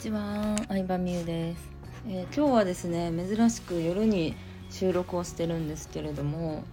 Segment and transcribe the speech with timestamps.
[0.00, 1.68] ちは、相葉美優です、
[2.08, 4.34] えー今日はですね珍しく夜に
[4.70, 6.64] 収録をしてるんですけれども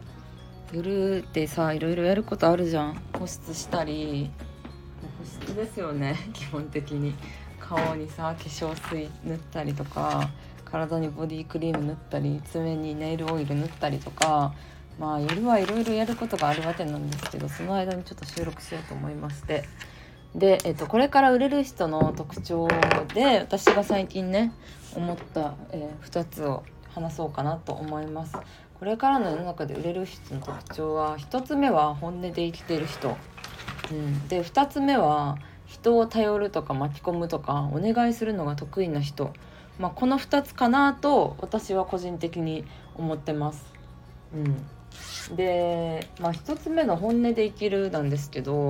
[0.72, 3.02] 夜ってさいろいろやることあるじゃん。
[3.20, 4.32] 保湿したり。
[5.19, 7.15] 保湿ですよね 基本的に。
[7.60, 10.29] 顔にさ化粧水塗ったりとか
[10.64, 14.54] 体にボディクリーム塗ったり爪にネイルオイル塗ったりとか
[14.97, 19.66] まあ夜はいろいろやることがあるわけなんですけどその間にちょっと収録しようと思いまして
[20.38, 22.68] で、えっと、これから売れる人の特徴
[23.16, 24.54] で私が最近ね
[24.96, 28.38] 思った、え2つを話そうかなと思います。
[28.80, 33.18] これからの世の中で売れる人の特徴は1つ目は本音で生きてる人、
[33.91, 39.34] うん、で2つ目は人を頼るとか巻き込むとかお願いするのが得意な人、
[39.80, 42.66] まあ、この2つかなと私は個人的に
[42.96, 43.66] 思ってます。
[44.35, 48.68] うん、で、まあ、1つ目の「本音で生きる」なんですけど、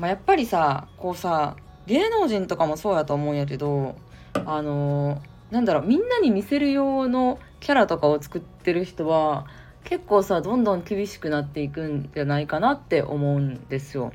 [0.00, 3.94] まあ、やっぱりさこうさ芸能人とかもそうやと思うんやけど
[4.34, 9.46] あのーなんだろうみんなに見せる用のキャラとかを作ってる人は
[9.84, 14.12] 結構さどんどん厳しくなっていくんじゃないかなって思うんですよ。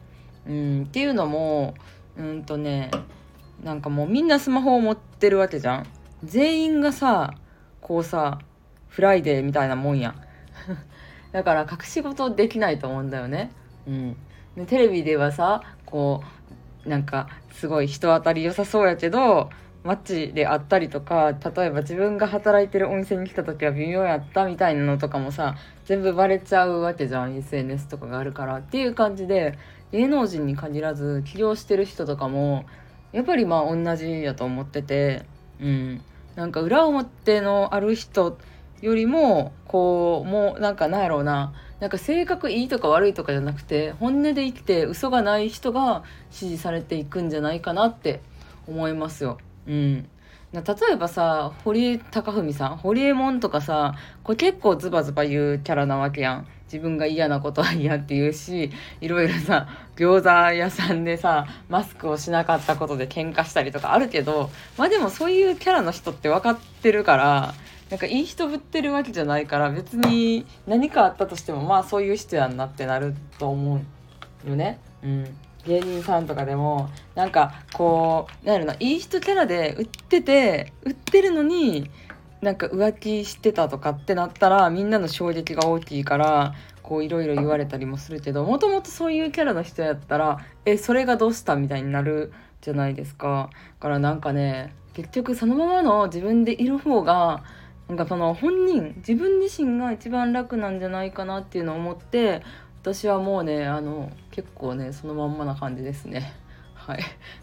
[0.47, 1.73] うん、っていうのも
[2.17, 2.91] うんとね
[3.63, 5.87] なんかもうみんなスマホを持ってるわけじゃん。
[6.23, 7.33] 全員がさ
[7.81, 8.39] こうさ
[8.87, 10.15] フライデーみたいなもんや。
[11.33, 13.51] だから隠し事できないと思うんだよね。
[13.87, 14.17] うん、
[14.55, 16.23] でテレビではさこ
[16.85, 19.49] うなんかすごい人当たり良さそうやけど
[19.83, 29.57] マッチであったりとか例えば自分が働いてるお店に来た時は微妙やったみたいなのとかもさ全部バレちゃうわけじゃん SNS とかがあるからっていう感じで
[29.91, 32.65] 芸能人に限らず起業してる人とかも
[33.11, 35.25] やっぱりまあ同じやと思ってて
[35.61, 36.01] うん。
[36.35, 38.37] なんか裏表のある人
[38.81, 41.53] よりもこうもうなんかなんやろうな
[41.85, 48.21] なんか性格いいとか悪いとかじゃなくて本音で生きて嘘がない人が支持されていくんじゃないかなって
[48.65, 49.37] 思いますよ。
[49.67, 50.07] うん、
[50.51, 50.61] 例
[50.93, 67.53] えばさ堀江貴文さん堀江門とかさこれ結構ズバズバ言うキャラなわけやん自分が嫌なことは嫌って言うしいろいろさ餃子屋さんでさマスクをしなかったことで喧嘩したりとかあるけどまあでもそういうキャラの人って分かってるから
[67.89, 73.81] なんかいい人ぶってるわけじゃないから別に何かあったとしてもまあそういう人やんなってなると思
[74.45, 74.79] うよね。
[75.03, 81.89] うん芸人さんとかでもなんかこうなんやろないい人キャラで売ってて売ってるのに
[82.41, 86.53] なんか浮気してたとかってなったらみんなの衝撃が大きいから
[86.83, 92.31] こういろいろ言われたりもするけどもともとそういうキャラの人やったらえそれがどうしたみたいになる
[92.61, 97.43] じゃないですかだからなんかね結局そのままの自分でいる方が
[97.87, 102.41] なんかその本人自分自身が一番楽なんじゃないかなっていうのを思って
[102.81, 106.33] 私はもうねあの結構ねそのまんまな感じですね。
[106.73, 106.99] はい。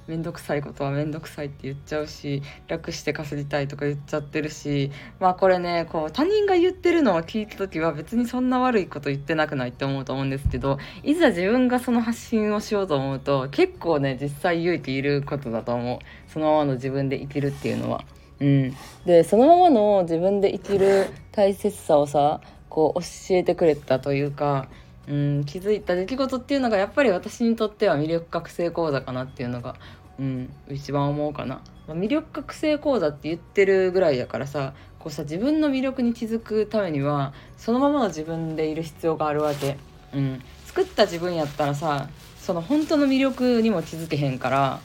[0.06, 16.30] めんどくさいことはめんどくさいって言っちゃうし楽して稼ぎたいとか言っちゃってるしまあこれねこう他人が言ってるのを聞いた時は別にそんな悪いこと言ってなくないって思うと思うんですけどいざ自分がその発信をしようと思うと結構ね実際勇気いることだと思う。
[16.30, 18.04] そのままの自分で生きるっていうのは。
[18.42, 18.76] うん、
[19.06, 24.66] でそのままの自分で生きる大切さをさこう教えてくれたというか、
[25.06, 29.76] うん、気づいた出来事っていうのがやっぱり私にとっては魅力覚醒講座かなっていうのが、
[30.18, 39.78] うん、一番思うかな、ま魅力覚醒講座って言ってるぐらいだからさこうさ自分の魅力に気づくためにはそのままの自分でいる必要があるわけ、
[40.12, 42.08] うん、作った自分やったらさ
[42.40, 44.80] その本当の魅力にも気づけへんから、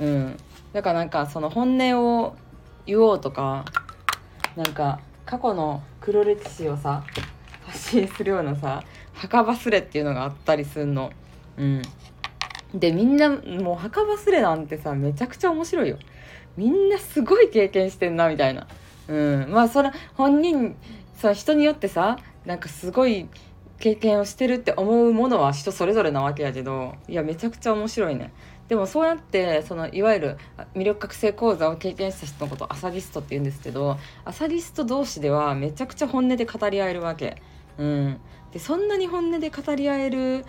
[0.00, 0.36] うん、
[0.72, 2.36] だからなんかその本音を
[2.86, 3.64] 言おうとか
[4.56, 7.04] なんか過去の黒歴史をさ
[7.62, 8.82] 発信するようなさ
[9.14, 11.10] 墓忘れっていうのがあったりするの。
[11.56, 11.82] うん、
[12.74, 15.98] でみんなもう墓忘れなんてさめちゃくちゃ面白いよ。
[16.56, 18.66] みんなすごい経験してんなみたいな。
[19.08, 20.76] うん、まあそれ本人
[21.16, 23.28] さ人によってさなんかすごい
[23.78, 28.32] 経験をしてるって思うものは人それぞれなわけやけどいやめちゃくちゃ面白いね。
[28.68, 30.38] でもそうやってそのいわゆる
[30.74, 37.42] 魅力覚醒講座を経験した人のことをアサギストって言うんですけどアサギスト同士ではめちゃくちゃ本音で語り合えるわけ。
[37.76, 38.20] うん、
[38.52, 40.44] でそんなに本音で語り合える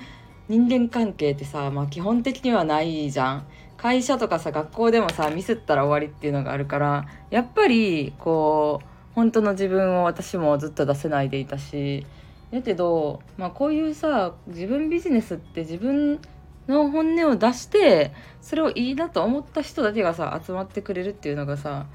[0.47, 3.47] 人間関係ってさ、まあ、基本的にはないじゃん。
[3.77, 12.05] 会社とかさ学校でもさミスったら終わりっていうのがあるからやっぱりこう本当の自分を私もずっと出せないでいたし
[12.51, 16.19] だけど、まあ、こういうさ自分ビジネスって自分
[16.67, 21.85] の本音を出してそれをいいなと思った人だけがさ集まってくれるっていうのがさ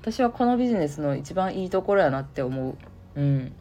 [0.00, 2.76] 私はこのビジネスの一番いいところやなって思う。
[3.16, 3.52] うん、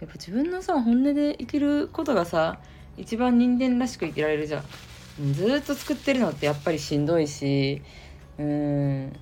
[0.00, 2.58] やっぱ自分のさ本音で生きることがさ
[2.96, 5.32] 一番人間らしく生きられるじゃん。
[5.32, 7.80] ずーっと作ってるのってやっぱりしんどいし
[8.38, 9.12] うん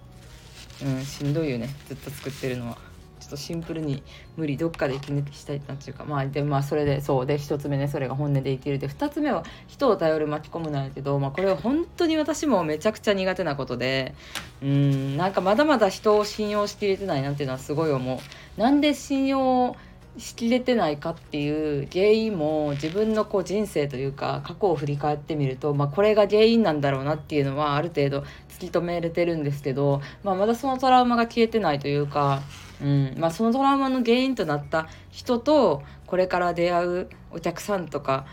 [0.83, 2.94] うんしんどいよねずっと作ってるのは。
[3.25, 4.03] ちょっとシンプルに
[4.37, 14.15] 無理どっかで息抜きしたいなっていうかまあでまあそれでそうで1つ目ねそれが本音で生きるで2つ目は人を頼る巻き込むなんやけど、まあ、これは本当に私もめちゃくちゃ苦手なことで
[14.63, 18.61] うんなんかまだまだ人を信用しきれてないなっていうのはすごい思う。
[18.61, 19.77] なんで信用
[20.17, 32.43] しきれてないかっていう原因も自分のこう人生というか過去を振り返ってみると、まあ、これが原因なんだろうなっていうのはある程度突き止めれてるんですけど、まあ、まだそのトラウマが消えてないというか、
[32.81, 38.27] うんまあ、そのトラウマの原因となった人とこれから出会うお客さんとか、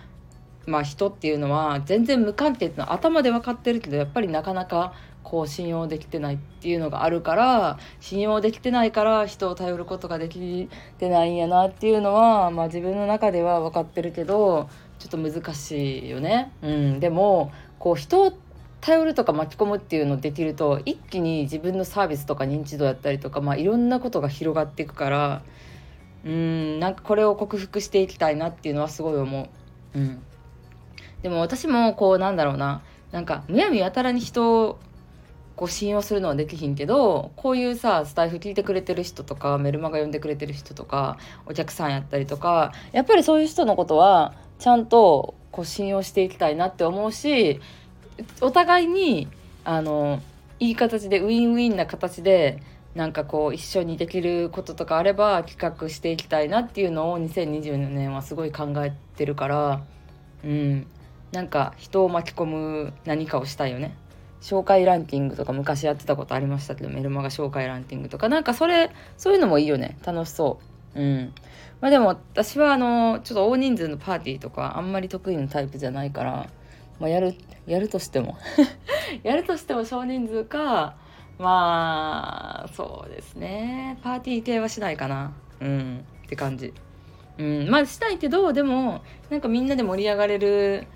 [0.68, 4.94] まあ、人っていうのは全然無関係っていうのは頭で分かってるけどやっぱりなかなか
[5.24, 14.70] こう信用できてないっていうのがあるから信用できてないから人を頼ることができてないんやなっていうのは、まあ、自分の中では分かってるけど
[15.00, 16.52] ちょっと難しいよね。
[16.62, 18.34] うん、でもこう人を
[18.82, 25.44] 頼るとか巻き込むっていうのできると一気に自分のサービスとか認知度やったりとか、まあ、いろんなことが広がっていくから
[26.26, 29.50] うんなんかこれを克服していきたいなっていうのはすごい思
[29.94, 30.00] う。
[30.00, 30.22] うん、
[31.22, 32.82] でも私もこうなんだろうな
[33.12, 34.80] なんかむやみやたらに人
[35.62, 47.60] こう信用するのはできひんけどこういうさスタイフ聞いてくれてる人とかメルマガ読んでくれてる人とかお客さんやったりとかやっぱりそういう人のことはちゃんとこう信用していきたいなって思うし
[48.42, 49.28] お互いに
[49.64, 50.20] あの
[50.60, 52.60] いい形でウィンウィンな形で
[52.96, 59.84] なんかこう一緒にできることとかあれば企画していきたいなっていうのを2020年はすごい考えてるから
[60.44, 60.88] うん
[61.32, 64.01] なんか人を巻き込む何かをしたいよね。
[64.42, 68.28] 紹介ランキングとか昔やってたことありましたけどメルマガ紹介ランキングとか。
[68.28, 69.98] なんかそれそういうのもいいよね。
[70.04, 70.60] 楽しそ
[70.96, 71.00] う。
[71.00, 71.34] うん。
[71.80, 76.50] まあでも私はあのちょっと大人数のパーティーとかあんまり得意なタイプじゃないから
[77.00, 77.36] まあやる
[77.68, 78.38] やるとしても。
[79.24, 80.96] やるとしても少人数か
[81.38, 84.00] まあそうですね。
[84.04, 85.34] パーティー系はしないかな。
[85.60, 86.06] うん。
[86.26, 86.74] って感じ。
[87.38, 87.70] うん。
[87.70, 90.88] まあしたいけどでもなんかみんなで盛り上がれる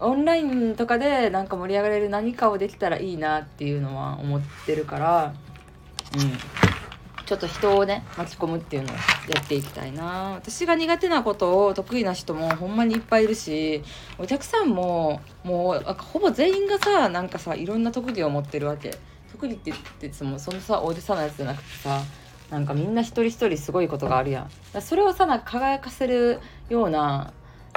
[0.00, 5.34] オンラインとかでなんか盛り上がれる何かをできたらいいなっていうのは思ってるから
[6.14, 6.38] うん。
[7.26, 10.34] ちょっと人をね巻き込むっていうのをやっていきたいな。
[10.34, 13.82] 私が苦手なことを得意な人もほんまにいっぱいいるし
[14.16, 18.96] お客さんももうほぼ全員がさなんかさいろんな特技を持ってるわけ。
[19.32, 22.00] 特技って言っててもそのさ大げさなやつじゃなくてさ
[22.48, 24.80] なんかみんな一人一人すごいことがあるやん。
[24.80, 26.38] それをさなんか輝かせる
[26.68, 27.32] ような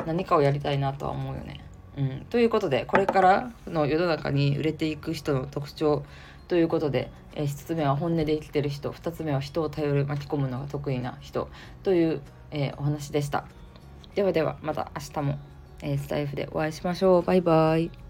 [0.05, 1.59] 何かをやりたいなとは思うよね。
[1.99, 6.05] うん、ということでこれからの世の中に売れていく人の特徴
[6.47, 11.49] ということで、えー、1つ目は本音で生きてる人2つ目は人を頼る巻き込むのが得意な人
[11.83, 13.45] という、えー、お話でした。
[14.15, 15.39] ではではまた明日も、
[15.81, 17.21] えー、スタイフでお会いしましょう。
[17.21, 18.08] バイバイ。